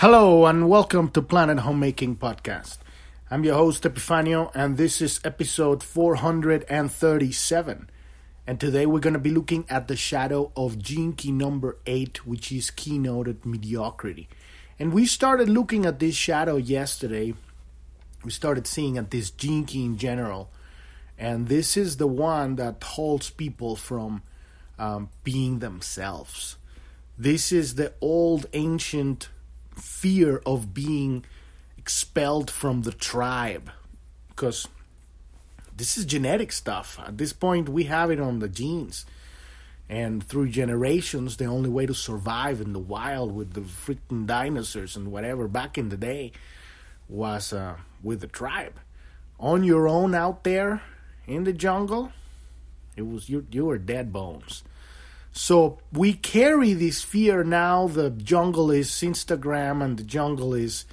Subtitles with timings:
[0.00, 2.78] Hello and welcome to Planet Homemaking Podcast.
[3.30, 7.90] I'm your host Epifanio and this is episode 437.
[8.46, 12.26] And today we're going to be looking at the shadow of gene key number 8
[12.26, 14.30] which is keynoted mediocrity.
[14.78, 17.34] And we started looking at this shadow yesterday.
[18.24, 20.50] We started seeing at this gene key in general.
[21.18, 24.22] And this is the one that holds people from
[24.78, 26.56] um, being themselves.
[27.18, 29.28] This is the old ancient
[29.74, 31.24] fear of being
[31.78, 33.70] expelled from the tribe
[34.28, 34.68] because
[35.76, 36.98] this is genetic stuff.
[37.04, 39.06] At this point, we have it on the genes.
[39.88, 44.94] And through generations, the only way to survive in the wild with the freaking dinosaurs
[44.94, 46.32] and whatever back in the day
[47.08, 48.74] was uh, with the tribe.
[49.40, 50.82] On your own out there
[51.26, 52.12] in the jungle,
[52.94, 53.46] it was you.
[53.50, 54.62] You were dead bones.
[55.32, 57.86] So we carry this fear now.
[57.86, 60.84] The jungle is Instagram, and the jungle is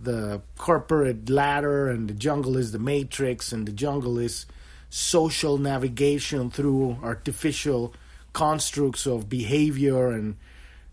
[0.00, 4.46] the corporate ladder, and the jungle is the matrix, and the jungle is
[4.90, 7.92] social navigation through artificial
[8.32, 10.36] constructs of behavior and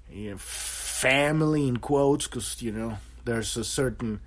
[0.10, 4.22] you know, family in quotes, because you know there's a certain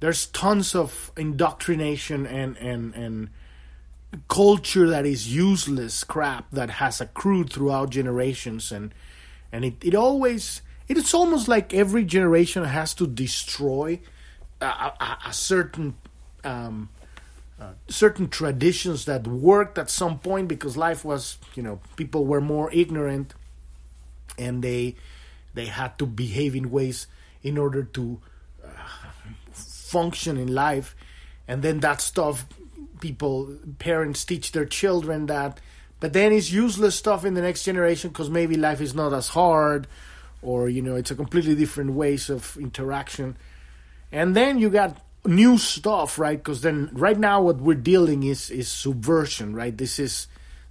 [0.00, 3.30] there's tons of indoctrination and and and
[4.28, 8.94] culture that is useless crap that has accrued throughout generations and
[9.52, 13.98] and it, it always it's almost like every generation has to destroy
[14.60, 15.94] a, a, a certain
[16.44, 16.88] um,
[17.60, 22.40] uh, certain traditions that worked at some point because life was you know people were
[22.40, 23.34] more ignorant
[24.38, 24.96] and they
[25.54, 27.06] they had to behave in ways
[27.42, 28.20] in order to
[28.64, 28.68] uh,
[29.52, 30.96] function in life.
[31.46, 32.46] And then that stuff
[33.04, 35.60] people parents teach their children that.
[36.00, 39.28] But then it's useless stuff in the next generation because maybe life is not as
[39.28, 39.86] hard
[40.40, 43.36] or you know it's a completely different ways of interaction.
[44.10, 44.96] And then you got
[45.26, 46.38] new stuff right?
[46.38, 49.76] Because then right now what we're dealing is is subversion right?
[49.76, 50.26] This is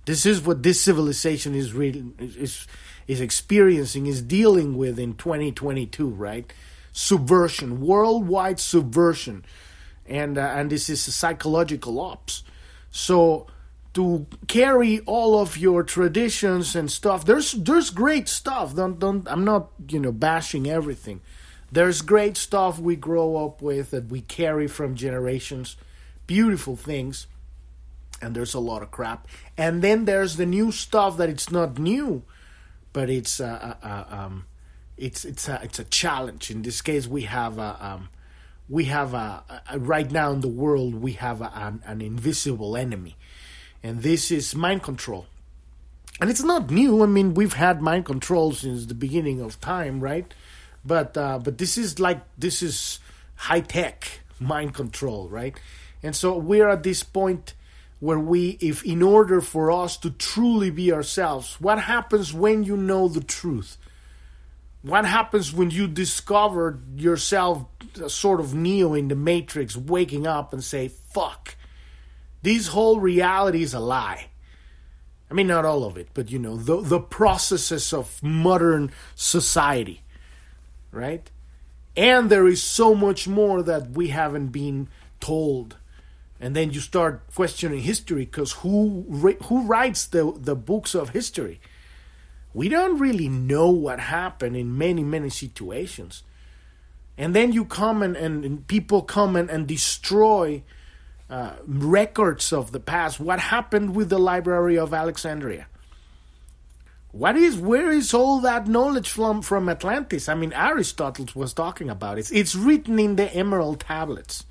[0.05, 2.65] this is what this civilization is really is
[3.05, 6.51] is experiencing is dealing with in 2022 right?
[6.93, 9.45] Subversion worldwide subversion
[10.07, 12.43] and uh, and this is a psychological ops.
[12.91, 13.47] So
[13.93, 18.75] to carry all of your traditions and stuff, there's there's great stuff.
[18.75, 21.21] Don't don't I'm not you know bashing everything.
[21.71, 25.75] There's great stuff we grow up with that we carry from generations,
[26.27, 27.25] beautiful things,
[28.21, 29.27] and there's a lot of crap.
[29.57, 32.23] And then there's the new stuff that it's not new,
[32.93, 34.45] but it's uh, uh um,
[34.97, 36.51] it's it's a it's a challenge.
[36.51, 38.09] In this case, we have a um,
[38.73, 42.75] we have a, a, right now in the world we have a, an, an invisible
[42.75, 43.15] enemy.
[43.83, 45.27] And this is mind control.
[46.19, 47.03] And it's not new.
[47.03, 50.33] I mean we've had mind control since the beginning of time right?
[50.83, 52.97] But uh, but this is like this is
[53.35, 55.55] high tech mind control right?
[56.01, 57.53] And so we're at this point
[57.99, 62.75] where we if in order for us to truly be ourselves what happens when you
[62.75, 63.77] know the truth?
[64.81, 67.65] What happens when you discover yourself
[68.09, 71.55] sort of Neo in the Matrix waking up and say, fuck,
[72.41, 74.29] this whole reality is a lie?
[75.29, 80.03] I mean, not all of it, but you know, the, the processes of modern society,
[80.91, 81.29] right?
[81.95, 84.89] And there is so much more that we haven't been
[85.19, 85.77] told.
[86.39, 91.61] And then you start questioning history because who who writes the, the books of history?
[92.53, 96.23] we don't really know what happened in many, many situations.
[97.17, 100.63] And then you come and, and, and people come and, and destroy
[101.29, 103.19] uh, records of the past.
[103.19, 105.67] What happened with the Library of Alexandria?
[107.11, 110.27] What is where is all that knowledge from from Atlantis?
[110.27, 112.31] I mean, Aristotle was talking about it.
[112.31, 114.45] It's written in the Emerald tablets.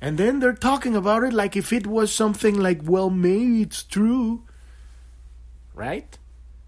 [0.00, 3.82] And then they're talking about it like if it was something like, well, maybe it's
[3.82, 4.44] true.
[5.74, 6.16] Right?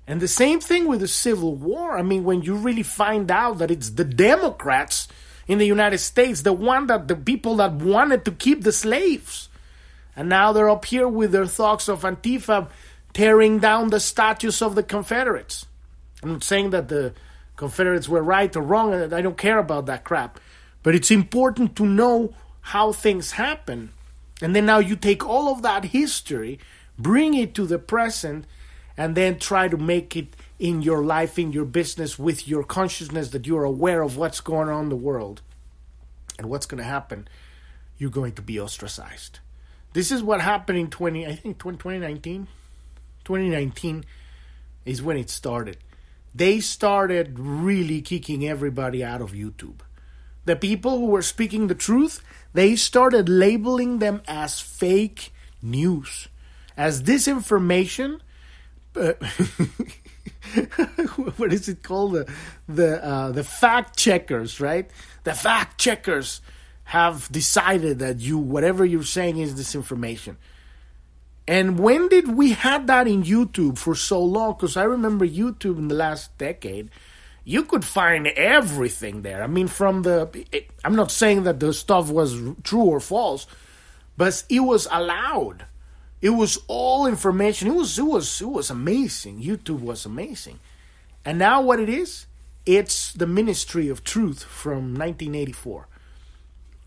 [0.09, 1.99] And the same thing with the Civil War.
[1.99, 5.07] I mean, when you really find out that it's the Democrats
[5.47, 9.51] in the United States, the one that the people that wanted to keep the slaves.
[10.17, 12.71] And now they're up here with their thoughts of Antifa
[13.13, 15.67] tearing down the statues of the Confederates.
[16.23, 17.13] I'm not saying that the
[17.57, 20.41] Confederates were right or wrong, I don't care about that crap.
[20.83, 23.93] But it's important to know how things happen.
[24.41, 26.59] And then now you take all of that history,
[26.99, 28.47] bring it to the present,
[28.99, 33.31] and then try to make it in your life, in your business, with your consciousness
[33.31, 35.41] that you're aware of what's going on in the world
[36.37, 37.29] and what's going to happen,
[37.97, 39.39] you're going to be ostracized.
[39.93, 42.49] This is what happened in 20, I think 2019.
[43.25, 44.05] 2019
[44.85, 45.79] is when it started.
[46.35, 49.81] they started really kicking everybody out of YouTube.
[50.45, 52.23] The people who were speaking the truth,
[52.55, 56.29] they started labeling them as fake news,
[56.77, 58.21] as disinformation.
[58.99, 59.13] Uh,
[61.37, 62.13] what is it called?
[62.13, 62.33] The
[62.69, 64.91] the uh, the fact checkers, right?
[65.25, 66.41] The fact checkers
[66.85, 70.37] have decided that you whatever you're saying is disinformation.
[71.47, 74.53] And when did we had that in YouTube for so long?
[74.53, 76.91] Because I remember YouTube in the last decade,
[77.45, 79.43] you could find everything there.
[79.43, 80.29] I mean, from the
[80.85, 83.47] I'm not saying that the stuff was true or false,
[84.17, 85.65] but it was allowed.
[86.21, 87.69] It was all information.
[87.69, 89.43] It was it was it was amazing.
[89.43, 90.59] YouTube was amazing.
[91.25, 92.27] And now what it is?
[92.67, 95.89] It's the Ministry of Truth from 1984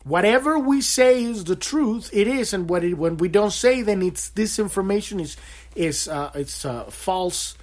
[0.04, 3.82] whatever we say is the truth it is and what it, when we don't say
[3.82, 5.38] then it's this information is
[5.76, 7.56] is uh, it's uh, false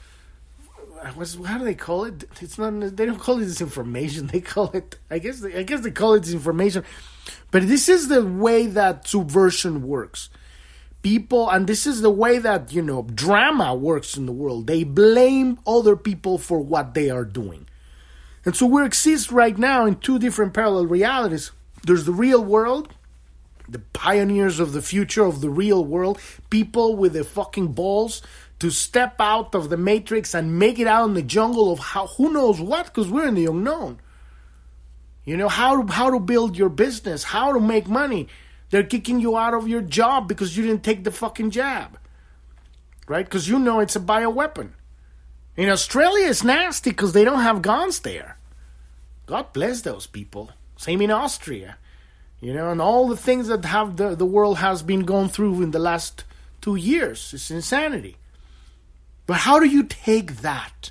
[1.14, 4.70] What's, how do they call it it's not they don't call it disinformation they call
[4.72, 6.84] it i guess they, i guess they call it disinformation
[7.50, 10.28] but this is the way that subversion works
[11.02, 14.82] people and this is the way that you know drama works in the world they
[14.82, 17.66] blame other people for what they are doing
[18.44, 21.52] and so we exist right now in two different parallel realities
[21.84, 22.94] there's the real world,
[23.68, 28.22] the pioneers of the future of the real world, people with the fucking balls
[28.58, 32.06] to step out of the matrix and make it out in the jungle of how
[32.08, 34.00] who knows what because we're in the unknown.
[35.24, 38.28] You know how how to build your business, how to make money.
[38.70, 41.98] They're kicking you out of your job because you didn't take the fucking jab.
[43.06, 43.24] Right?
[43.24, 44.70] Because you know it's a bioweapon.
[45.56, 48.38] In Australia, it's nasty because they don't have guns there.
[49.26, 50.50] God bless those people.
[50.76, 51.78] Same in Austria.
[52.40, 55.62] You know, and all the things that have the, the world has been going through
[55.62, 56.24] in the last
[56.60, 57.32] two years.
[57.34, 58.16] It's insanity.
[59.26, 60.90] But how do you take that?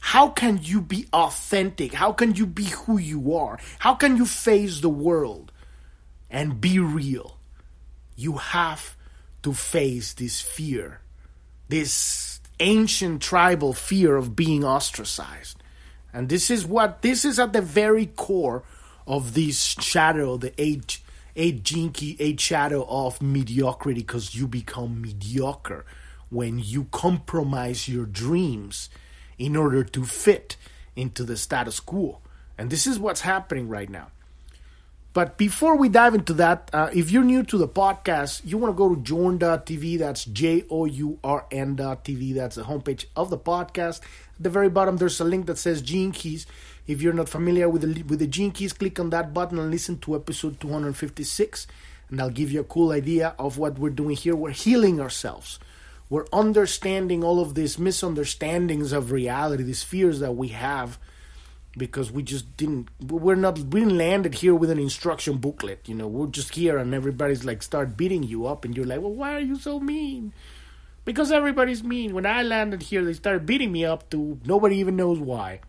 [0.00, 1.94] How can you be authentic?
[1.94, 3.58] How can you be who you are?
[3.80, 5.50] How can you face the world
[6.30, 7.38] and be real?
[8.16, 8.96] You have
[9.42, 11.00] to face this fear,
[11.68, 15.62] this ancient tribal fear of being ostracized.
[16.12, 18.64] And this is what, this is at the very core
[19.06, 21.00] of this shadow, the eight
[21.38, 25.86] eight key, eight shadow of mediocrity, because you become mediocre
[26.30, 28.90] when you compromise your dreams
[29.38, 30.56] in order to fit
[30.96, 32.20] into the status quo.
[32.58, 34.08] And this is what's happening right now.
[35.18, 38.72] But before we dive into that, uh, if you're new to the podcast, you want
[38.72, 39.98] to go to journ.tv.
[39.98, 42.34] That's J O U R N.tv.
[42.36, 43.98] That's the homepage of the podcast.
[43.98, 46.46] At the very bottom, there's a link that says Gene Keys.
[46.86, 49.72] If you're not familiar with the with the Gene Keys, click on that button and
[49.72, 51.66] listen to episode 256,
[52.10, 54.36] and I'll give you a cool idea of what we're doing here.
[54.36, 55.58] We're healing ourselves.
[56.08, 60.96] We're understanding all of these misunderstandings of reality, these fears that we have
[61.78, 65.94] because we just didn't we're not we didn't landed here with an instruction booklet you
[65.94, 69.14] know we're just here and everybody's like start beating you up and you're like well
[69.14, 70.32] why are you so mean
[71.04, 74.96] because everybody's mean when i landed here they started beating me up to nobody even
[74.96, 75.60] knows why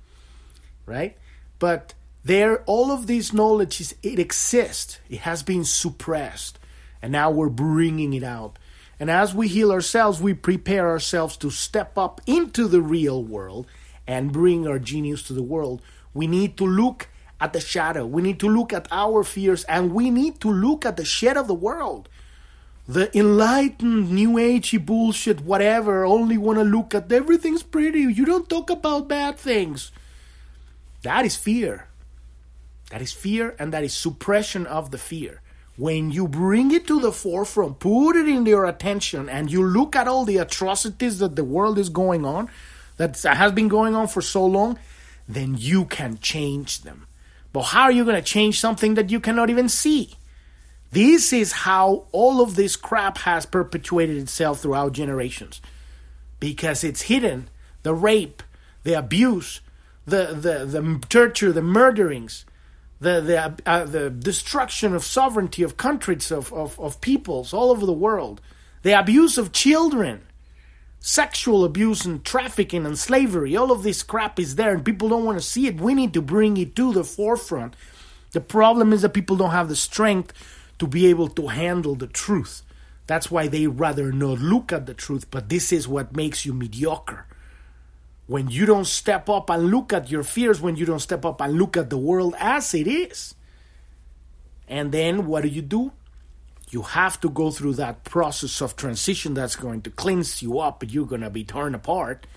[0.89, 1.15] right?
[1.59, 1.94] But
[2.25, 5.00] there, all of this knowledge is it exists.
[5.09, 6.59] It has been suppressed,
[7.01, 8.57] and now we're bringing it out.
[9.00, 13.67] And as we heal ourselves, we prepare ourselves to step up into the real world
[14.06, 15.81] and bring our genius to the world.
[16.13, 17.09] We need to look
[17.39, 18.06] at the shadow.
[18.06, 21.37] We need to look at our fears, and we need to look at the shit
[21.37, 22.09] of the world.
[22.87, 28.01] The enlightened, new agey bullshit, whatever, only want to look at everything's pretty.
[28.01, 29.92] You don't talk about bad things.
[31.04, 31.87] That is fear.
[32.89, 35.42] That is fear and that is suppression of the fear.
[35.78, 39.95] When you bring it to the forefront, put it in your attention, and you look
[39.95, 42.49] at all the atrocities that the world is going on,
[42.97, 44.78] that has been going on for so long,
[45.30, 47.06] then you can change them.
[47.54, 50.16] But how are you going to change something that you cannot even see?
[50.92, 55.62] This is how all of this crap has perpetuated itself throughout generations.
[56.40, 57.50] Because it's hidden
[57.83, 58.44] the rape,
[58.83, 59.62] the abuse,
[60.06, 62.45] the the the torture, the murderings,
[63.00, 67.86] the the uh, the destruction of sovereignty of countries of, of of peoples all over
[67.86, 68.42] the world,
[68.81, 70.21] the abuse of children,
[70.99, 73.56] sexual abuse and trafficking and slavery.
[73.56, 75.79] All of this crap is there, and people don't want to see it.
[75.79, 77.75] We need to bring it to the forefront.
[78.31, 80.33] The problem is that people don't have the strength
[80.77, 82.61] to be able to handle the truth.
[83.07, 86.53] That's why they rather not look at the truth, but this is what makes you
[86.53, 87.25] mediocre
[88.29, 91.41] when you don't step up and look at your fears, when you don't step up
[91.41, 93.33] and look at the world as it is.
[94.68, 95.91] And then what do you do?
[96.69, 100.83] You have to go through that process of transition that's going to cleanse you up,
[100.88, 102.28] you're going to be torn apart,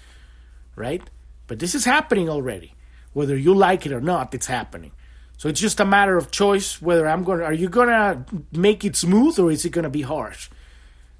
[0.74, 1.02] right?
[1.46, 2.74] But this is happening already.
[3.12, 4.92] Whether you like it or not, it's happening.
[5.36, 8.24] So it's just a matter of choice whether I'm going to, are you going to
[8.52, 10.48] make it smooth or is it going to be harsh?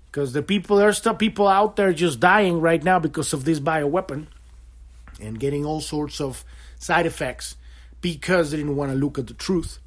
[0.07, 3.61] Because the people, there's still people out there just dying right now because of this
[3.61, 4.27] bioweapon
[5.21, 6.45] and getting all sorts of
[6.79, 7.57] side effects
[8.01, 9.79] because they didn't want to look at the truth.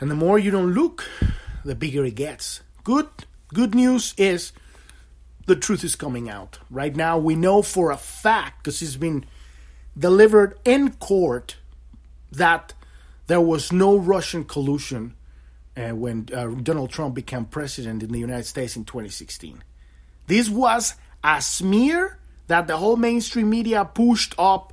[0.00, 1.08] And the more you don't look,
[1.64, 2.60] the bigger it gets.
[2.82, 3.08] Good
[3.52, 4.52] good news is
[5.46, 6.58] the truth is coming out.
[6.70, 9.24] Right now we know for a fact because it's been
[9.96, 11.56] delivered in court
[12.32, 12.74] that
[13.26, 15.14] there was no Russian collusion
[15.76, 19.62] uh, when uh, Donald Trump became president in the United States in 2016.
[20.26, 24.72] This was a smear that the whole mainstream media pushed up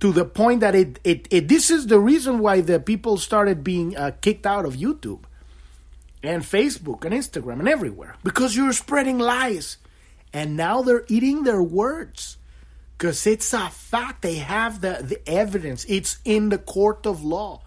[0.00, 3.62] to the point that it, it, it this is the reason why the people started
[3.62, 5.20] being uh, kicked out of YouTube
[6.22, 9.78] and Facebook and Instagram and everywhere because you're spreading lies.
[10.32, 12.38] And now they're eating their words
[12.96, 14.22] because it's a fact.
[14.22, 17.62] They have the, the evidence, it's in the court of law.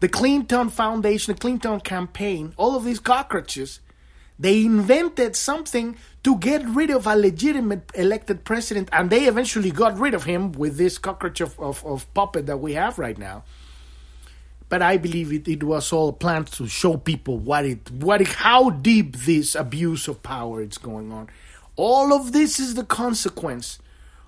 [0.00, 3.80] The Clinton Foundation, the Clinton campaign, all of these cockroaches,
[4.38, 9.98] they invented something to get rid of a legitimate elected president, and they eventually got
[9.98, 13.42] rid of him with this cockroach of, of, of puppet that we have right now.
[14.68, 18.28] But I believe it, it was all planned to show people what it what it,
[18.28, 21.30] how deep this abuse of power is going on.
[21.76, 23.78] All of this is the consequence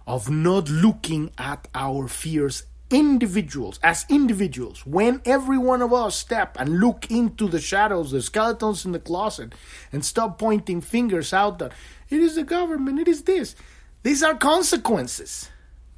[0.06, 6.56] of not looking at our fears individuals, as individuals, when every one of us step
[6.58, 9.54] and look into the shadows, the skeletons in the closet,
[9.92, 11.72] and stop pointing fingers out that
[12.08, 13.54] it is the government, it is this.
[14.02, 15.48] These are consequences.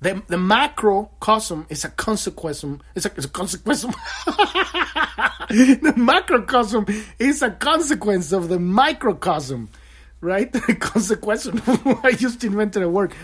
[0.03, 2.65] The, the macrocosm is a consequence.
[2.97, 3.29] It's a, it's a
[5.49, 6.87] the macrocosm
[7.21, 9.71] is a consequence of the microcosm,
[10.21, 10.53] right?
[10.67, 11.47] The consequence.
[12.03, 13.15] I just invented a word,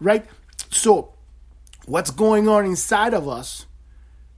[0.00, 0.26] right?
[0.70, 1.14] So
[1.86, 3.66] what's going on inside of us,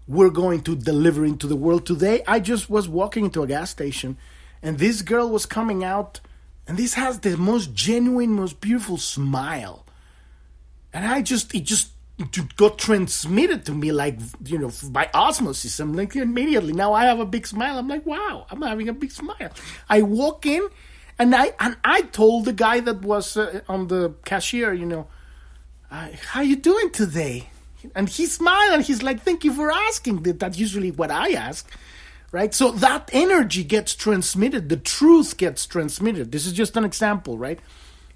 [0.06, 1.86] we're going to deliver into the world.
[1.86, 4.18] Today, I just was walking into a gas station
[4.62, 6.20] and this girl was coming out,
[6.68, 9.85] and this has the most genuine, most beautiful smile.
[10.96, 11.90] And I just, it just
[12.56, 15.78] got transmitted to me like, you know, by osmosis.
[15.78, 17.76] I'm like, immediately, now I have a big smile.
[17.78, 19.50] I'm like, wow, I'm having a big smile.
[19.90, 20.66] I walk in,
[21.18, 25.06] and I and I told the guy that was uh, on the cashier, you know,
[25.90, 27.50] how you doing today?
[27.94, 30.22] And he smiled and he's like, thank you for asking.
[30.22, 31.70] That's usually what I ask,
[32.32, 32.54] right?
[32.54, 34.70] So that energy gets transmitted.
[34.70, 36.32] The truth gets transmitted.
[36.32, 37.60] This is just an example, right?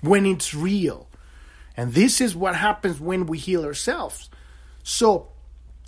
[0.01, 1.10] When it's real.
[1.77, 4.29] And this is what happens when we heal ourselves.
[4.83, 5.29] So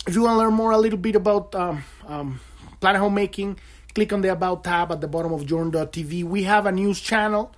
[0.07, 2.39] if you want to learn more a little bit about um, um,
[2.79, 3.59] planet homemaking,
[3.93, 6.23] click on the About tab at the bottom of Journ.tv.
[6.23, 7.53] We have a news channel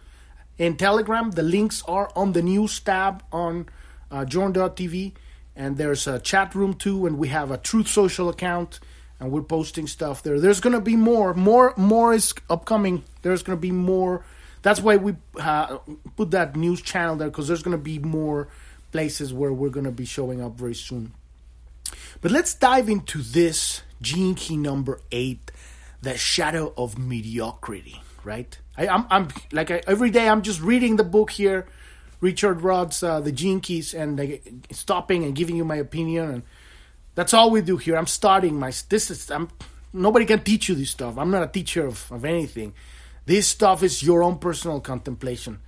[0.57, 1.31] in Telegram.
[1.31, 3.67] The links are on the news tab on
[4.11, 5.13] uh, Journ.tv,
[5.55, 8.79] and there's a chat room too, and we have a Truth Social account,
[9.19, 10.39] and we're posting stuff there.
[10.39, 13.03] There's gonna be more, more, more is upcoming.
[13.21, 14.23] There's gonna be more.
[14.65, 15.77] That's why we uh,
[16.15, 18.47] put that news channel there because there's gonna be more
[18.91, 21.13] places where we're gonna be showing up very soon.
[22.19, 25.51] But let's dive into this gene key number eight,
[26.01, 28.01] the shadow of mediocrity.
[28.23, 28.57] Right?
[28.75, 31.67] I, am I'm, I'm like I, every day I'm just reading the book here
[32.21, 34.19] Richard Rudd's uh, The Gene Keys and
[34.71, 36.31] stopping and giving you my opinion.
[36.31, 36.43] And
[37.13, 37.95] that's all we do here.
[37.95, 38.73] I'm starting my.
[38.89, 39.29] This is.
[39.29, 39.49] I'm.
[39.93, 41.19] Nobody can teach you this stuff.
[41.19, 42.73] I'm not a teacher of, of anything.
[43.25, 45.59] This stuff is your own personal contemplation.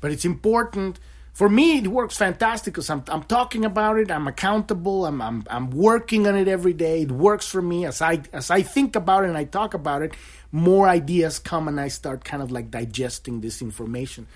[0.00, 0.98] But it's important.
[1.32, 4.10] For me, it works fantastic because I'm, I'm talking about it.
[4.10, 5.06] I'm accountable.
[5.06, 7.02] I'm, I'm, I'm working on it every day.
[7.02, 7.86] It works for me.
[7.86, 10.14] As I, as I think about it and I talk about it,
[10.52, 14.28] more ideas come and I start kind of like digesting this information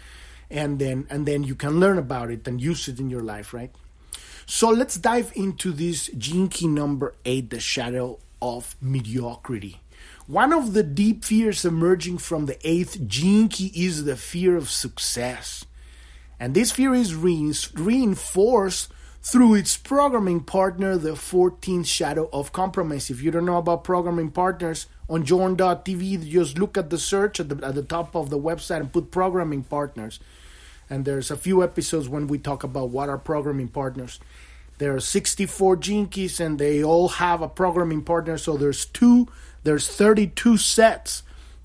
[0.50, 3.52] and then and then you can learn about it and use it in your life,
[3.52, 3.70] right?
[4.46, 6.10] So let's dive into this
[6.50, 9.80] key number eight, the shadow of mediocrity.
[10.28, 14.70] One of the deep fears emerging from the eighth Gene Key is the fear of
[14.70, 15.64] success.
[16.38, 18.92] And this fear is reinforced
[19.22, 23.10] through its programming partner, the 14th shadow of compromise.
[23.10, 27.48] If you don't know about programming partners, on journ.tv, just look at the search at
[27.48, 30.20] the, at the top of the website and put programming partners
[30.90, 34.20] and there's a few episodes when we talk about what are programming partners.
[34.78, 38.38] There are 64 Gene Keys and they all have a programming partner.
[38.38, 39.28] So there's two,
[39.68, 41.22] there's 32 sets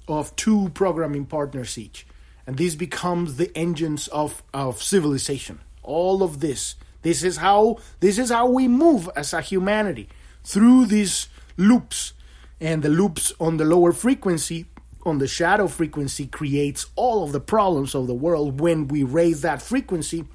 [0.10, 2.06] of two programming partners each.
[2.46, 5.62] And this becomes the engines of, of civilization.
[5.84, 6.76] All of this.
[7.02, 10.10] This is how this is how we move as a humanity
[10.44, 12.12] through these loops.
[12.60, 14.66] And the loops on the lower frequency
[15.06, 19.40] on the shadow frequency creates all of the problems of the world when we raise
[19.44, 20.26] that frequency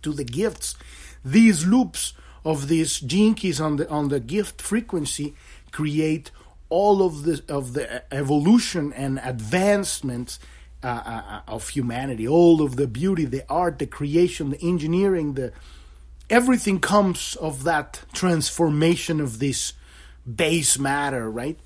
[0.00, 0.76] to the gifts
[1.24, 2.12] these loops
[2.44, 3.02] of these
[3.36, 5.34] keys on the on the gift frequency
[5.72, 6.30] create
[6.68, 10.38] all of the of the evolution and advancements
[10.82, 15.52] uh, uh, of humanity all of the beauty the art the creation the engineering the
[16.28, 19.72] everything comes of that transformation of this
[20.34, 21.58] base matter right?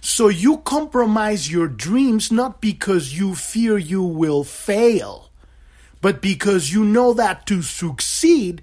[0.00, 5.30] So you compromise your dreams not because you fear you will fail
[6.00, 8.62] but because you know that to succeed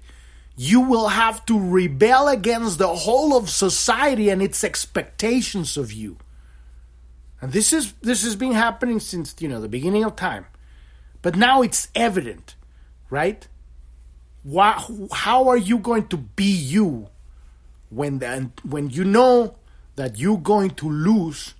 [0.56, 6.18] you will have to rebel against the whole of society and its expectations of you.
[7.40, 10.46] And this is this has been happening since you know the beginning of time.
[11.22, 12.56] But now it's evident,
[13.10, 13.46] right?
[14.42, 17.08] Why, how are you going to be you
[17.90, 19.54] when the, when you know
[19.94, 21.54] that you're going to lose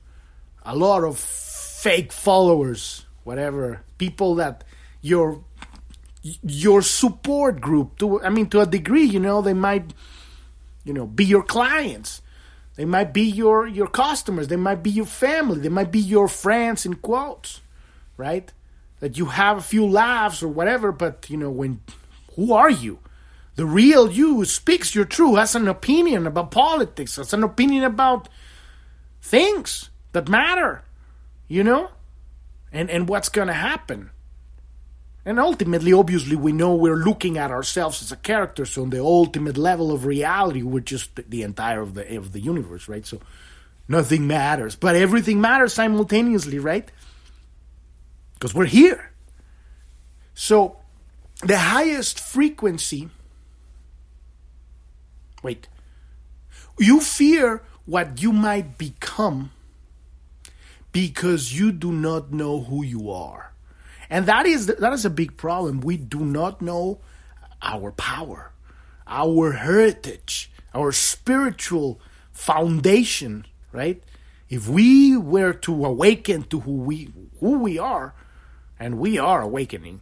[0.64, 4.64] a lot of fake followers, whatever, people that
[5.00, 5.40] you're
[6.42, 9.92] your support group to i mean to a degree you know they might
[10.84, 12.22] you know be your clients.
[12.76, 14.48] They might be your your customers.
[14.48, 15.60] They might be your family.
[15.60, 17.60] They might be your friends in quotes
[18.16, 18.52] right?
[19.00, 21.80] That you have a few laughs or whatever but you know when
[22.36, 22.98] who are you?
[23.56, 28.28] The real you speaks your truth has an opinion about politics has an opinion about
[29.20, 30.84] things that matter
[31.48, 31.90] you know?
[32.72, 34.10] And and what's going to happen
[35.24, 38.66] and ultimately, obviously, we know we're looking at ourselves as a character.
[38.66, 42.40] So, on the ultimate level of reality, we're just the entire of the of the
[42.40, 43.06] universe, right?
[43.06, 43.20] So,
[43.86, 46.90] nothing matters, but everything matters simultaneously, right?
[48.34, 49.12] Because we're here.
[50.34, 50.78] So,
[51.42, 53.08] the highest frequency.
[55.42, 55.68] Wait.
[56.78, 59.52] You fear what you might become
[60.90, 63.51] because you do not know who you are.
[64.10, 65.80] And that is that is a big problem.
[65.80, 67.00] We do not know
[67.62, 68.52] our power,
[69.06, 72.00] our heritage, our spiritual
[72.32, 74.02] foundation, right?
[74.48, 78.14] If we were to awaken to who we who we are,
[78.78, 80.00] and we are awakening,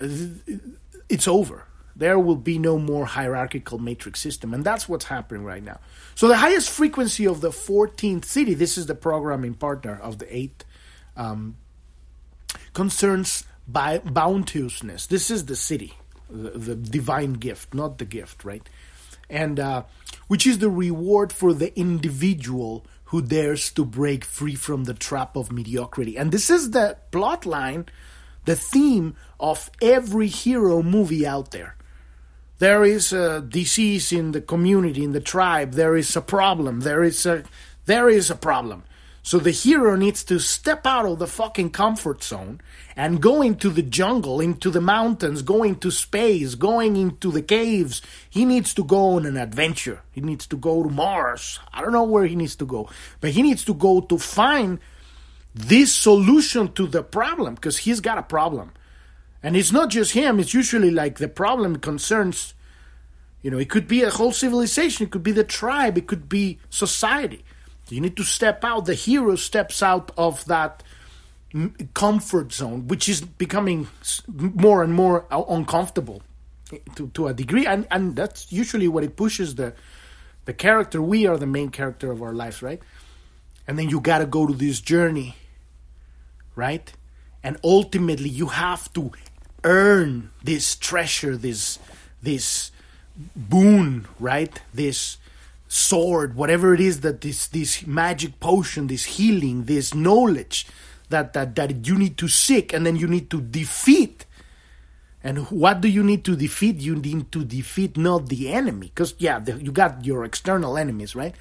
[0.00, 1.64] it's over.
[1.94, 5.80] There will be no more hierarchical matrix system, and that's what's happening right now.
[6.14, 10.36] So the highest frequency of the 14th Siddhi, this is the programming partner of the
[10.36, 10.64] eighth
[11.16, 11.56] um,
[12.72, 15.06] concerns by bounteousness.
[15.06, 15.92] This is the Siddhi,
[16.30, 18.66] the, the divine gift, not the gift, right?
[19.28, 19.82] And uh,
[20.28, 25.36] which is the reward for the individual who dares to break free from the trap
[25.36, 26.16] of mediocrity.
[26.16, 27.86] And this is the plot line,
[28.44, 31.76] the theme of every hero movie out there.
[32.58, 35.72] There is a disease in the community, in the tribe.
[35.72, 36.80] There is a problem.
[36.80, 37.44] There is a
[37.84, 38.84] there is a problem.
[39.26, 42.60] So the hero needs to step out of the fucking comfort zone
[42.94, 48.02] and go into the jungle, into the mountains, go into space, going into the caves.
[48.30, 50.02] He needs to go on an adventure.
[50.12, 51.58] He needs to go to Mars.
[51.72, 52.88] I don't know where he needs to go,
[53.20, 54.78] but he needs to go to find
[55.52, 58.74] this solution to the problem because he's got a problem.
[59.42, 62.54] And it's not just him, it's usually like the problem concerns,
[63.42, 66.28] you know, it could be a whole civilization, it could be the tribe, it could
[66.28, 67.44] be society.
[67.88, 68.86] You need to step out.
[68.86, 70.82] The hero steps out of that
[71.94, 73.88] comfort zone, which is becoming
[74.26, 76.22] more and more uh, uncomfortable
[76.72, 79.74] eh, to, to a degree, and and that's usually what it pushes the
[80.44, 81.00] the character.
[81.00, 82.82] We are the main character of our lives, right?
[83.66, 85.36] And then you got to go to this journey,
[86.54, 86.92] right?
[87.42, 89.12] And ultimately, you have to
[89.64, 91.78] earn this treasure, this
[92.22, 92.72] this
[93.34, 94.60] boon, right?
[94.74, 95.18] This
[95.68, 100.66] sword, whatever it is that this this magic potion, this healing, this knowledge
[101.08, 104.26] that that that you need to seek and then you need to defeat.
[105.24, 106.76] And what do you need to defeat?
[106.76, 111.16] You need to defeat not the enemy, because yeah, the, you got your external enemies,
[111.16, 111.34] right?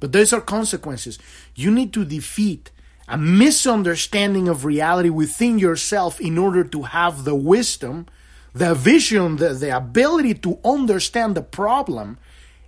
[0.00, 1.18] But those are consequences.
[1.54, 2.70] You need to defeat
[3.06, 8.06] a misunderstanding of reality within yourself in order to have the wisdom,
[8.54, 12.18] the vision, the, the ability to understand the problem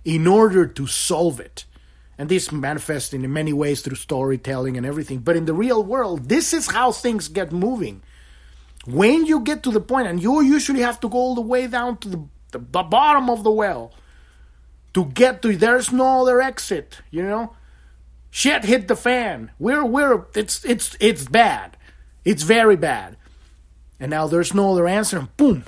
[0.03, 1.65] in order to solve it.
[2.17, 5.19] And this manifests in many ways through storytelling and everything.
[5.19, 8.03] But in the real world, this is how things get moving.
[8.85, 11.67] When you get to the point, and you usually have to go all the way
[11.67, 13.93] down to the, the bottom of the well
[14.93, 17.55] to get to there's no other exit, you know?
[18.29, 19.51] Shit hit the fan.
[19.59, 21.75] We're we're it's it's it's bad.
[22.23, 23.17] It's very bad.
[23.99, 25.65] And now there's no other answer, and boom,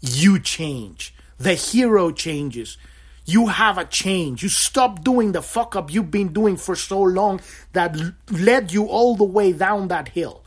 [0.00, 1.12] you change.
[1.38, 2.78] The hero changes
[3.24, 4.42] you have a change.
[4.42, 7.40] You stop doing the fuck up you've been doing for so long
[7.72, 7.96] that
[8.30, 10.44] led you all the way down that hill.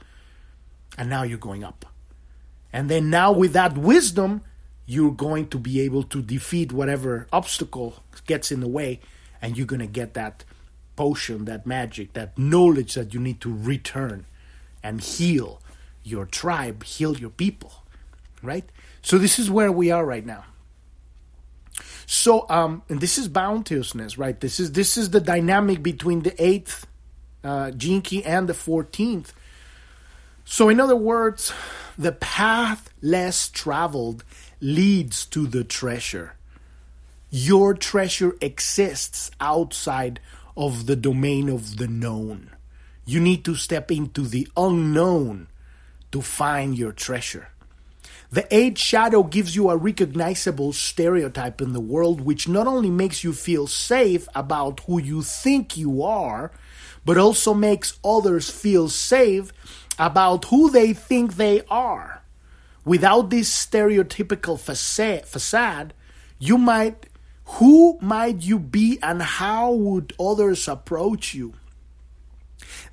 [0.98, 1.86] And now you're going up.
[2.74, 4.42] And then now with that wisdom,
[4.86, 9.00] you're going to be able to defeat whatever obstacle gets in the way,
[9.42, 10.44] and you're going to get that
[10.96, 14.26] potion, that magic, that knowledge that you need to return
[14.84, 15.62] and heal
[16.04, 17.84] your tribe, heal your people,
[18.44, 18.70] right?
[19.02, 20.46] So this is where we are right now.
[22.06, 24.40] So, um, and this is bounteousness, right?
[24.40, 26.86] This is this is the dynamic between the eighth
[27.44, 29.34] uh, key and the fourteenth.
[30.46, 31.52] So, in other words,
[31.98, 34.24] the path less traveled
[34.62, 36.36] leads to the treasure.
[37.32, 40.20] Your treasure exists outside
[40.56, 42.52] of the domain of the known.
[43.06, 45.48] You need to step into the unknown
[46.12, 47.50] to find your treasure.
[48.32, 53.24] The eighth shadow gives you a recognizable stereotype in the world, which not only makes
[53.24, 56.52] you feel safe about who you think you are,
[57.06, 59.52] but also makes others feel safe
[60.00, 62.24] about who they think they are.
[62.84, 65.94] Without this stereotypical facade
[66.38, 67.08] you might
[67.46, 71.54] who might you be and how would others approach you?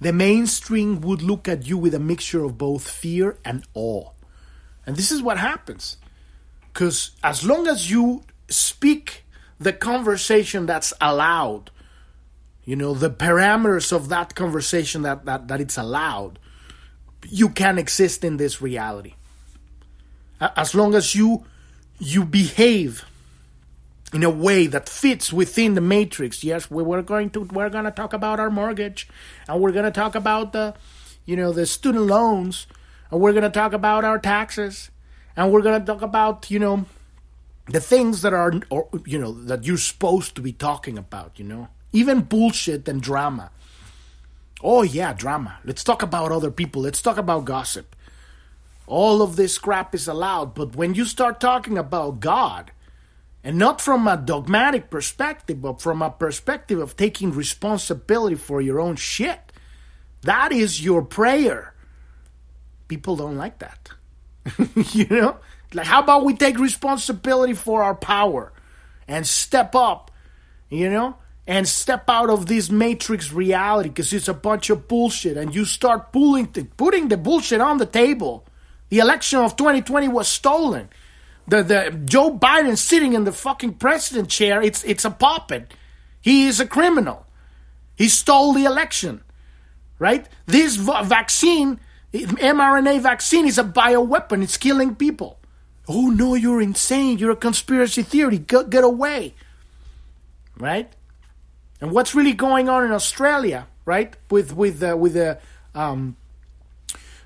[0.00, 4.11] The mainstream would look at you with a mixture of both fear and awe.
[4.86, 5.96] And this is what happens.
[6.72, 9.24] Because as long as you speak
[9.58, 11.70] the conversation that's allowed,
[12.64, 16.38] you know, the parameters of that conversation that, that, that it's allowed,
[17.28, 19.14] you can exist in this reality.
[20.40, 21.44] As long as you
[22.02, 23.04] you behave
[24.12, 26.42] in a way that fits within the matrix.
[26.42, 29.08] Yes, we are going to we're going to talk about our mortgage,
[29.48, 30.74] and we're going to talk about the,
[31.24, 32.66] you know, the student loans,
[33.12, 34.90] and we're going to talk about our taxes,
[35.36, 36.86] and we're going to talk about you know,
[37.68, 41.38] the things that are or, you know that you're supposed to be talking about.
[41.38, 43.50] You know, even bullshit and drama.
[44.62, 45.58] Oh yeah, drama.
[45.64, 46.82] Let's talk about other people.
[46.82, 47.94] Let's talk about gossip.
[48.86, 52.72] All of this crap is allowed, but when you start talking about God,
[53.44, 58.80] and not from a dogmatic perspective, but from a perspective of taking responsibility for your
[58.80, 59.52] own shit,
[60.22, 61.71] that is your prayer.
[62.92, 63.88] People don't like that.
[64.92, 65.38] you know?
[65.72, 68.52] Like, how about we take responsibility for our power
[69.08, 70.10] and step up,
[70.68, 71.16] you know?
[71.46, 75.64] and step out of this matrix reality because it's a bunch of bullshit and you
[75.64, 78.44] start pulling the, putting the bullshit on the table
[78.90, 80.88] the election of 2020 was stolen
[81.48, 85.74] the the Joe Biden sitting in the fucking president chair it's it's a puppet
[86.20, 87.26] he is a criminal
[87.96, 89.20] he stole the election
[89.98, 91.80] right this vaccine
[92.12, 95.38] mRNA vaccine is a bioweapon it's killing people
[95.88, 99.34] oh no you're insane you're a conspiracy theory get, get away
[100.58, 100.92] right
[101.82, 104.14] and what's really going on in Australia, right?
[104.30, 105.40] With with uh, with the
[105.74, 106.16] um,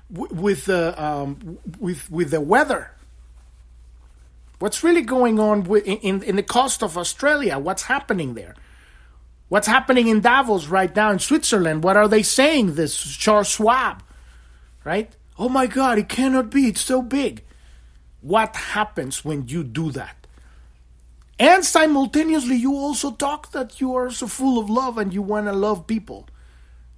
[0.09, 2.91] with the um, with with the weather.
[4.57, 7.59] What's really going on in in the coast of Australia?
[7.59, 8.55] What's happening there?
[9.49, 11.83] What's happening in Davos right now in Switzerland?
[11.83, 12.73] What are they saying?
[12.73, 14.01] This Charles Schwab,
[14.87, 15.13] right?
[15.37, 16.67] Oh my God, it cannot be.
[16.67, 17.43] It's so big.
[18.21, 20.15] What happens when you do that?
[21.37, 25.47] And simultaneously, you also talk that you are so full of love and you want
[25.47, 26.29] to love people.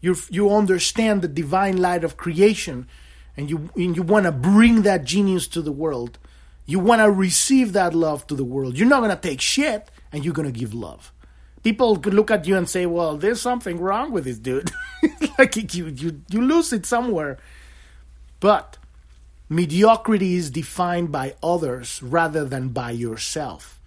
[0.02, 2.88] You you understand the divine light of creation,
[3.36, 6.20] and you and you want to bring that genius to the world.
[6.68, 8.78] You want to receive that love to the world.
[8.78, 11.12] You're not going to take shit, and you're going to give love.
[11.64, 14.72] People could look at you and say, "Well, there's something wrong with this dude."
[15.40, 17.38] like you you you lose it somewhere.
[18.40, 18.78] But
[19.50, 23.80] mediocrity is defined by others rather than by yourself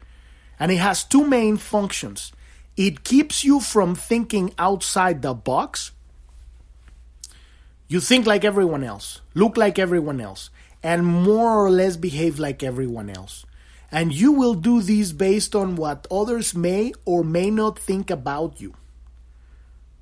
[0.63, 2.31] and it has two main functions.
[2.77, 5.91] It keeps you from thinking outside the box.
[7.89, 12.63] You think like everyone else, look like everyone else, and more or less behave like
[12.63, 13.45] everyone else.
[13.91, 18.61] And you will do this based on what others may or may not think about
[18.61, 18.75] you.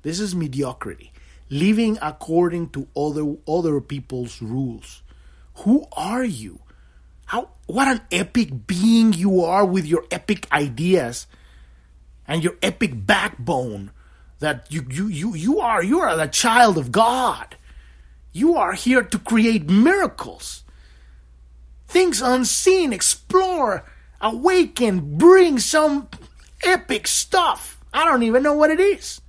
[0.03, 1.10] This is mediocrity,
[1.51, 5.03] living according to other other people's rules.
[5.57, 6.61] Who are you?
[7.25, 11.27] How what an epic being you are with your epic ideas
[12.27, 13.91] and your epic backbone
[14.39, 17.55] that you you you you are you are the child of God.
[18.33, 20.63] You are here to create miracles.
[21.87, 23.83] Things unseen, explore,
[24.21, 26.07] awaken, bring some
[26.63, 27.77] epic stuff.
[27.93, 29.20] I don't even know what it is.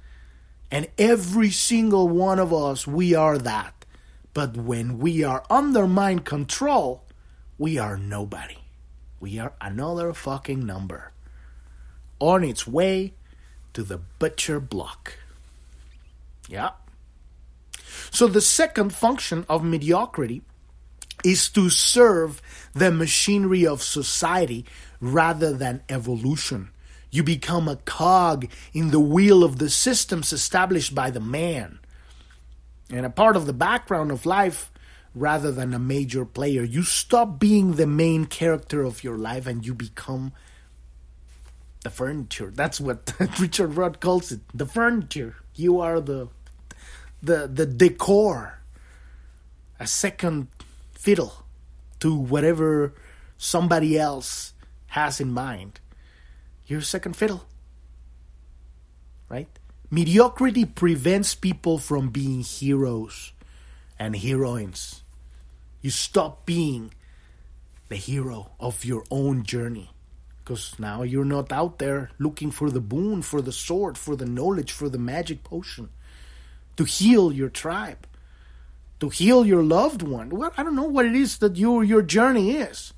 [0.72, 3.84] And every single one of us, we are that.
[4.32, 7.04] But when we are under mind control,
[7.58, 8.56] we are nobody.
[9.20, 11.12] We are another fucking number
[12.18, 13.12] on its way
[13.74, 15.18] to the butcher block.
[16.48, 16.70] Yeah.
[18.10, 20.40] So the second function of mediocrity
[21.22, 22.40] is to serve
[22.72, 24.64] the machinery of society
[25.00, 26.70] rather than evolution.
[27.12, 31.78] You become a cog in the wheel of the systems established by the man
[32.90, 34.72] and a part of the background of life
[35.14, 36.62] rather than a major player.
[36.62, 40.32] You stop being the main character of your life and you become
[41.82, 42.50] the furniture.
[42.50, 44.40] That's what Richard Rudd calls it.
[44.54, 45.36] The furniture.
[45.54, 46.28] You are the
[47.22, 48.58] the the decor.
[49.78, 50.48] A second
[50.92, 51.44] fiddle
[52.00, 52.94] to whatever
[53.36, 54.54] somebody else
[54.88, 55.80] has in mind.
[56.66, 57.44] You're second fiddle.
[59.28, 59.48] Right?
[59.90, 63.32] Mediocrity prevents people from being heroes
[63.98, 65.02] and heroines.
[65.80, 66.92] You stop being
[67.88, 69.90] the hero of your own journey
[70.42, 74.24] because now you're not out there looking for the boon, for the sword, for the
[74.24, 75.90] knowledge, for the magic potion
[76.76, 78.06] to heal your tribe,
[79.00, 80.30] to heal your loved one.
[80.30, 82.92] Well, I don't know what it is that your your journey is,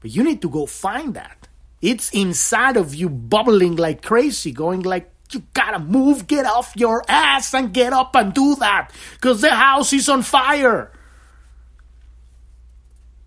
[0.00, 1.48] but you need to go find that.
[1.80, 7.04] It's inside of you, bubbling like crazy, going like you gotta move, get off your
[7.08, 10.92] ass and get up and do that because the house is on fire.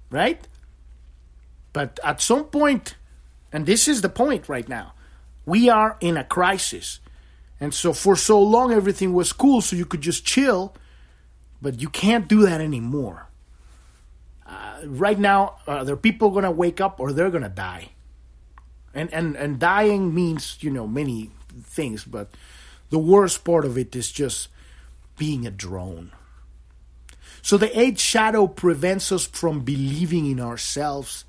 [0.10, 0.48] Right?
[1.72, 2.96] But at some point,
[3.52, 4.94] and this is the point right now,
[5.46, 7.00] we are in a crisis.
[7.60, 10.76] And so for so long, everything was cool, so you could just chill,
[11.62, 13.28] but you can't do that anymore.
[14.46, 17.50] Uh, right now, uh, there are people going to wake up or they're going to
[17.50, 17.93] die.
[18.94, 21.32] And, and, and dying means, you know, many
[21.64, 22.30] things, but
[22.90, 24.50] the worst part of it is just
[25.18, 26.12] being a drone.
[27.42, 31.26] So the eighth shadow prevents us from believing in ourselves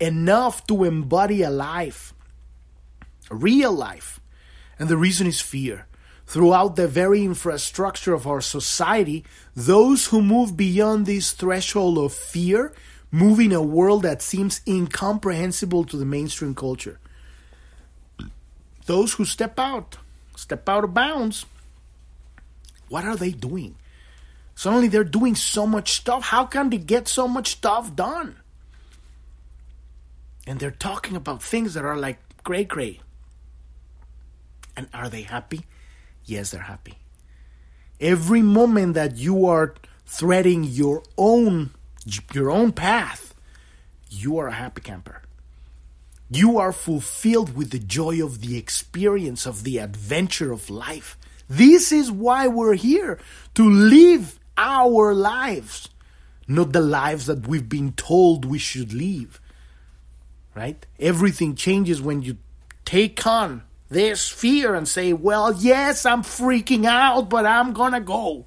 [0.00, 2.12] enough to embody a life,
[3.30, 4.20] a real life.
[4.78, 5.86] And the reason is fear.
[6.26, 9.24] Throughout the very infrastructure of our society,
[9.54, 12.72] those who move beyond this threshold of fear
[13.10, 16.98] move in a world that seems incomprehensible to the mainstream culture
[18.86, 19.96] those who step out,
[20.36, 21.46] step out of bounds,
[22.88, 23.76] what are they doing?
[24.54, 26.24] Suddenly they're doing so much stuff.
[26.24, 28.36] How can they get so much stuff done?
[30.46, 33.00] And they're talking about things that are like gray gray.
[34.76, 35.64] And are they happy?
[36.24, 36.98] Yes, they're happy.
[38.00, 39.74] Every moment that you are
[40.06, 41.70] threading your own
[42.34, 43.34] your own path,
[44.10, 45.23] you are a happy camper.
[46.34, 51.16] You are fulfilled with the joy of the experience of the adventure of life.
[51.48, 53.20] This is why we're here
[53.54, 55.88] to live our lives,
[56.48, 59.40] not the lives that we've been told we should live.
[60.56, 60.84] Right?
[60.98, 62.38] Everything changes when you
[62.84, 68.44] take on this fear and say, Well, yes, I'm freaking out, but I'm gonna go.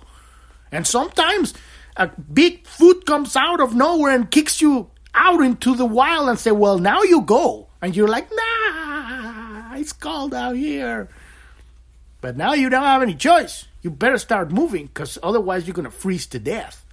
[0.74, 1.54] And sometimes
[1.96, 6.38] a big foot comes out of nowhere and kicks you out into the wild and
[6.38, 7.67] say, Well, now you go.
[7.82, 11.10] And you're like, nah, it's cold out here.
[12.22, 13.68] But now you don't have any choice.
[13.82, 16.84] You better start moving because otherwise you're going to freeze to death.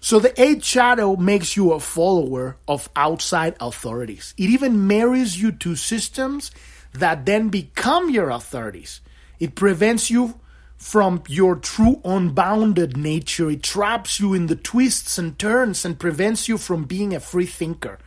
[0.00, 4.34] So the eighth shadow makes you a follower of outside authorities.
[4.36, 6.50] It even marries you to systems
[6.92, 9.00] that then become your authorities.
[9.40, 10.38] It prevents you
[10.76, 13.48] from your true unbounded nature.
[13.48, 17.46] It traps you in the twists and turns and prevents you from being a free
[17.46, 17.98] thinker.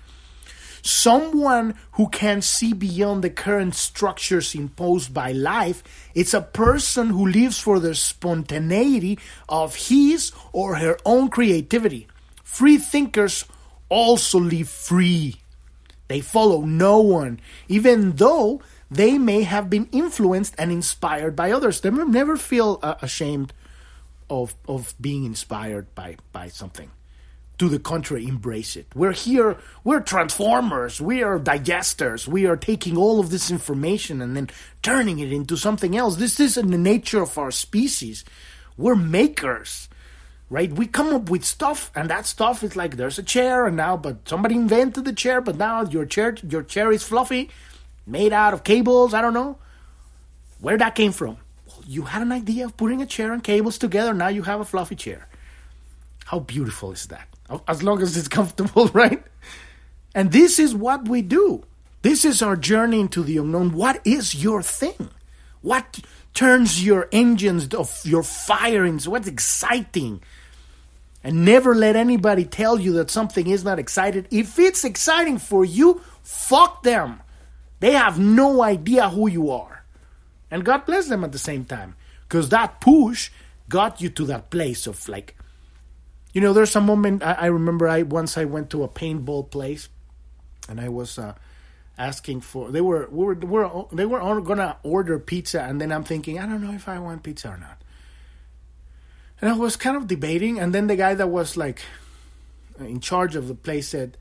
[0.81, 5.83] Someone who can see beyond the current structures imposed by life.
[6.15, 12.07] It's a person who lives for the spontaneity of his or her own creativity.
[12.43, 13.45] Free thinkers
[13.89, 15.41] also live free.
[16.07, 21.81] They follow no one, even though they may have been influenced and inspired by others.
[21.81, 23.53] They never feel uh, ashamed
[24.29, 26.91] of of being inspired by by something
[27.57, 28.87] to the contrary, embrace it.
[28.93, 34.35] We're here, we're transformers, we are digesters, we are taking all of this information and
[34.37, 34.49] then
[34.83, 36.17] turning it into something else.
[36.17, 38.23] This isn't the nature of our species.
[38.77, 39.89] We're makers,
[40.51, 40.71] right?
[40.71, 43.97] We come up with stuff, and that stuff is like there's a chair, and now,
[43.97, 47.49] but somebody invented the chair, but now your chair, your chair is fluffy,
[48.05, 49.57] made out of cables, I don't know.
[50.59, 51.37] Where that came from?
[51.65, 54.59] Well, you had an idea of putting a chair and cables together, now you have
[54.59, 55.27] a fluffy chair.
[56.25, 57.27] How beautiful is that?
[57.67, 59.23] As long as it's comfortable, right?
[60.13, 61.63] And this is what we do.
[62.01, 63.73] This is our journey into the unknown.
[63.73, 65.09] What is your thing?
[65.61, 65.99] What
[66.33, 69.07] turns your engines of your firings?
[69.07, 70.21] What's exciting?
[71.23, 74.27] And never let anybody tell you that something is not excited.
[74.31, 77.21] If it's exciting for you, fuck them.
[77.79, 79.83] They have no idea who you are.
[80.49, 81.95] And God bless them at the same time.
[82.27, 83.29] Because that push
[83.69, 85.35] got you to that place of like
[86.33, 87.87] you know, there's a moment I, I remember.
[87.87, 89.89] I once I went to a paintball place,
[90.69, 91.33] and I was uh,
[91.97, 92.71] asking for.
[92.71, 96.39] They were we were, we were they were gonna order pizza, and then I'm thinking,
[96.39, 97.81] I don't know if I want pizza or not.
[99.39, 101.81] And I was kind of debating, and then the guy that was like
[102.79, 104.17] in charge of the place said,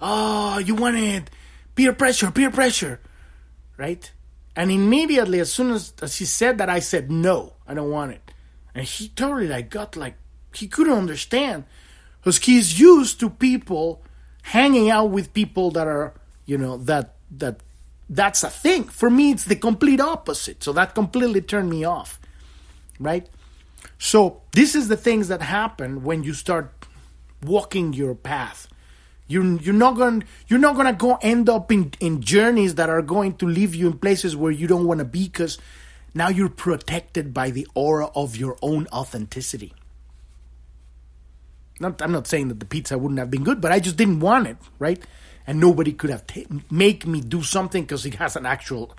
[0.00, 1.30] "Oh, you want it?
[1.74, 3.00] peer pressure, peer pressure,
[3.76, 4.10] right?"
[4.56, 8.12] And immediately, as soon as, as he said that, I said, "No, I don't want
[8.12, 8.32] it."
[8.74, 10.14] And he totally like got like
[10.54, 11.64] he couldn't understand.
[12.20, 14.02] Because he's used to people
[14.42, 16.14] hanging out with people that are
[16.46, 17.60] you know that that
[18.08, 18.84] that's a thing.
[18.84, 20.62] For me it's the complete opposite.
[20.62, 22.20] So that completely turned me off
[23.00, 23.28] right?
[23.98, 26.72] So this is the things that happen when you start
[27.42, 28.68] walking your path.
[29.26, 32.90] You're, you're not going you're not going to go end up in, in journeys that
[32.90, 35.56] are going to leave you in places where you don't want to be because
[36.14, 39.72] now you're protected by the aura of your own authenticity
[41.80, 44.20] not, I'm not saying that the pizza wouldn't have been good, but I just didn't
[44.20, 45.02] want it, right?
[45.46, 48.94] And nobody could have t- make me do something because it has an actual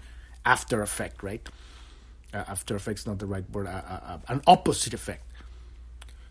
[0.46, 1.48] after effect, right?
[2.34, 3.68] Uh, after effect's not the right word.
[3.68, 5.24] Uh, uh, uh, an opposite effect.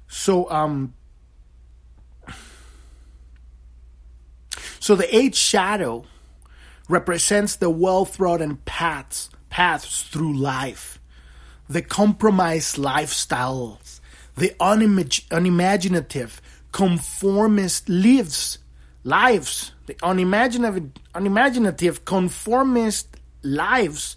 [0.09, 0.95] So, um,
[4.81, 6.05] so the eighth shadow
[6.89, 11.01] represents the well-trodden paths paths through life,
[11.69, 14.00] the compromised lifestyles
[14.37, 16.41] the unimag- unimaginative,
[16.73, 18.59] conformist lives,
[19.05, 24.17] lives, the unimaginative, unimaginative, conformist lives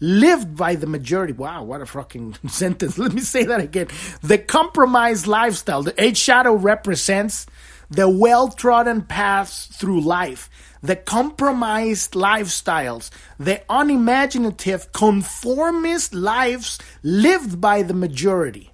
[0.00, 1.32] lived by the majority.
[1.32, 2.98] Wow, what a fucking sentence.
[2.98, 3.88] Let me say that again.
[4.22, 5.82] The compromised lifestyle.
[5.82, 7.46] The eight shadow represents
[7.90, 10.50] the well trodden paths through life,
[10.82, 18.70] the compromised lifestyles, the unimaginative, conformist lives lived by the majority.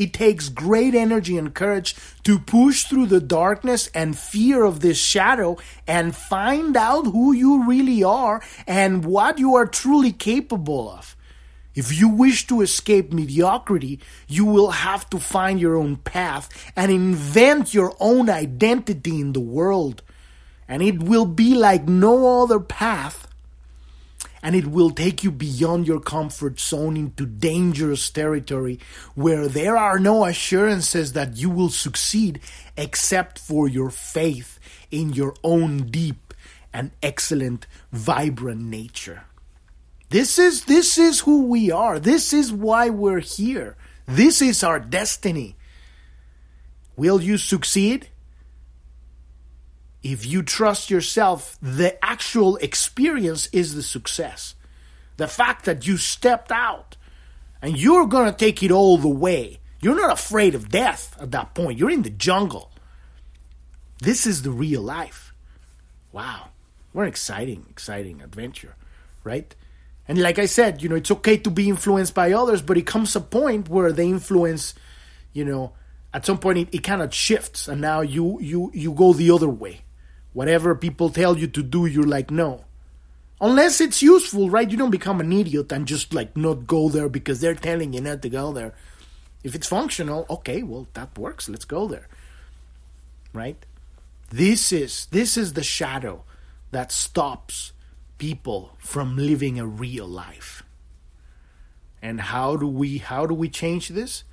[0.00, 4.96] It takes great energy and courage to push through the darkness and fear of this
[4.96, 11.14] shadow and find out who you really are and what you are truly capable of.
[11.74, 16.90] If you wish to escape mediocrity, you will have to find your own path and
[16.90, 20.02] invent your own identity in the world.
[20.66, 23.28] And it will be like no other path
[24.42, 28.78] and it will take you beyond your comfort zone into dangerous territory
[29.14, 32.40] where there are no assurances that you will succeed
[32.76, 34.58] except for your faith
[34.90, 36.34] in your own deep
[36.72, 39.24] and excellent vibrant nature.
[40.08, 42.00] This is this is who we are.
[42.00, 43.76] This is why we're here.
[44.06, 45.56] This is our destiny.
[46.96, 48.08] Will you succeed
[50.02, 54.54] if you trust yourself, the actual experience is the success.
[55.18, 56.96] The fact that you stepped out
[57.60, 59.60] and you're going to take it all the way.
[59.82, 61.78] You're not afraid of death at that point.
[61.78, 62.70] You're in the jungle.
[63.98, 65.34] This is the real life.
[66.12, 66.48] Wow.
[66.92, 68.76] What an exciting, exciting adventure,
[69.22, 69.54] right?
[70.08, 72.86] And like I said, you know, it's okay to be influenced by others, but it
[72.86, 74.74] comes a point where the influence,
[75.34, 75.74] you know,
[76.12, 79.30] at some point it, it kind of shifts and now you you you go the
[79.30, 79.82] other way
[80.32, 82.64] Whatever people tell you to do, you're like, no.
[83.40, 84.70] Unless it's useful, right?
[84.70, 88.00] You don't become an idiot and just like not go there because they're telling you
[88.00, 88.74] not to go there.
[89.42, 91.48] If it's functional, okay, well that works.
[91.48, 92.06] Let's go there.
[93.32, 93.64] Right?
[94.28, 96.24] This is this is the shadow
[96.70, 97.72] that stops
[98.18, 100.62] people from living a real life.
[102.02, 104.24] And how do we how do we change this?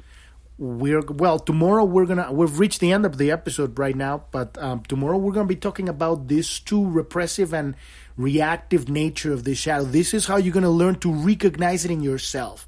[0.60, 4.58] We're well tomorrow we're gonna we've reached the end of the episode right now but
[4.58, 7.76] um, tomorrow we're gonna be talking about this too repressive and
[8.17, 9.84] reactive nature of this shadow.
[9.84, 12.67] This is how you're gonna learn to recognize it in yourself.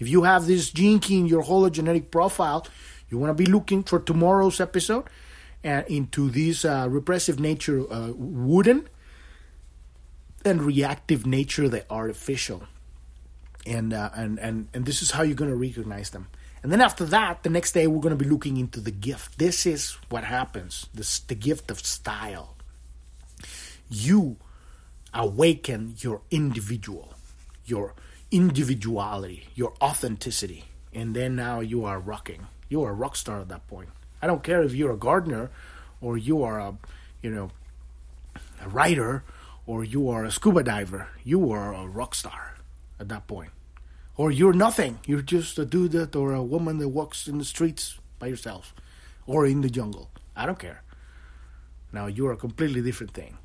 [0.00, 2.66] If you have this gene key in your hologenetic profile
[3.08, 5.04] you want to be looking for tomorrow's episode
[5.64, 8.88] uh, into this uh, repressive nature uh, wooden
[10.44, 12.64] and reactive nature the artificial.
[13.64, 16.28] And uh, and and and this is how you're to recognize them
[16.62, 19.38] and then after that, the next day, we're going to be looking into the gift.
[19.38, 22.56] This is what happens this, the gift of style.
[23.88, 24.36] You
[25.14, 27.14] awaken your individual,
[27.64, 27.94] your
[28.30, 30.64] individuality, your authenticity.
[30.92, 32.46] And then now you are rocking.
[32.68, 33.90] You are a rock star at that point.
[34.20, 35.50] I don't care if you're a gardener
[36.00, 36.74] or you are a,
[37.22, 37.50] you know,
[38.62, 39.22] a writer
[39.66, 41.08] or you are a scuba diver.
[41.22, 42.56] You are a rock star
[42.98, 43.50] at that point
[44.16, 44.98] or you're nothing.
[45.06, 48.74] You're just a dude that or a woman that walks in the streets by yourself
[49.26, 50.10] or in the jungle.
[50.34, 50.82] I don't care.
[51.92, 53.38] Now you're a completely different thing.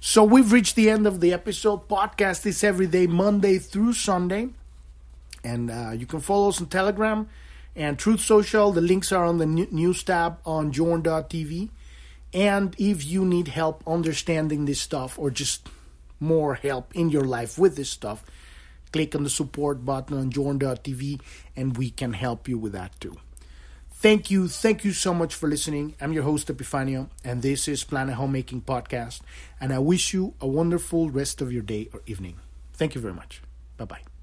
[0.00, 1.88] So we've reached the end of the episode.
[1.88, 4.50] Podcast is every day, Monday through Sunday,
[5.42, 7.28] and uh, you can follow us on Telegram
[7.76, 11.70] And Truth Social, the links are on the news tab on journ.tv.
[12.32, 15.68] And if you need help understanding this stuff or just
[16.20, 18.24] more help in your life with this stuff,
[18.94, 21.20] click on the support button on journ.tv
[21.56, 23.16] and we can help you with that too.
[23.90, 24.46] Thank you.
[24.46, 25.94] Thank you so much for listening.
[26.00, 29.20] I'm your host, Epifanio, and this is Planet Homemaking Podcast.
[29.60, 32.36] And I wish you a wonderful rest of your day or evening.
[32.74, 33.42] Thank you very much.
[33.78, 34.13] Bye bye.